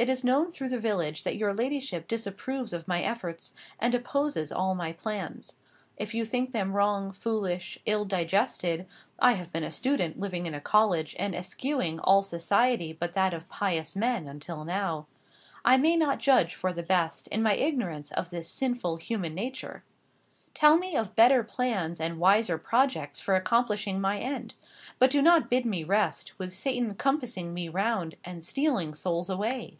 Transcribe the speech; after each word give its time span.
It 0.00 0.08
is 0.08 0.22
known 0.22 0.52
through 0.52 0.68
the 0.68 0.78
village 0.78 1.24
that 1.24 1.34
your 1.36 1.52
ladyship 1.52 2.06
disapproves 2.06 2.72
of 2.72 2.86
my 2.86 3.02
efforts, 3.02 3.52
and 3.80 3.92
opposes 3.96 4.52
all 4.52 4.76
my 4.76 4.92
plans. 4.92 5.56
If 5.96 6.14
you 6.14 6.24
think 6.24 6.52
them 6.52 6.74
wrong, 6.74 7.10
foolish, 7.10 7.80
ill 7.84 8.04
digested 8.04 8.86
(I 9.18 9.32
have 9.32 9.50
been 9.50 9.64
a 9.64 9.72
student, 9.72 10.20
living 10.20 10.46
in 10.46 10.54
a 10.54 10.60
college, 10.60 11.16
and 11.18 11.34
eschewing 11.34 11.98
all 11.98 12.22
society 12.22 12.92
but 12.92 13.14
that 13.14 13.34
of 13.34 13.48
pious 13.48 13.96
men, 13.96 14.28
until 14.28 14.64
now: 14.64 15.08
I 15.64 15.76
may 15.76 15.96
not 15.96 16.20
judge 16.20 16.54
for 16.54 16.72
the 16.72 16.84
best, 16.84 17.26
in 17.26 17.42
my 17.42 17.54
ignorance 17.54 18.12
of 18.12 18.30
this 18.30 18.48
sinful 18.48 18.98
human 18.98 19.34
nature), 19.34 19.82
tell 20.54 20.76
me 20.78 20.94
of 20.94 21.16
better 21.16 21.42
plans 21.42 21.98
and 21.98 22.20
wiser 22.20 22.56
projects 22.56 23.20
for 23.20 23.34
accomplishing 23.34 24.00
my 24.00 24.20
end; 24.20 24.54
but 25.00 25.10
do 25.10 25.20
not 25.20 25.50
bid 25.50 25.66
me 25.66 25.82
rest, 25.82 26.38
with 26.38 26.54
Satan 26.54 26.94
compassing 26.94 27.52
me 27.52 27.68
round, 27.68 28.14
and 28.24 28.44
stealing 28.44 28.94
souls 28.94 29.28
away." 29.28 29.76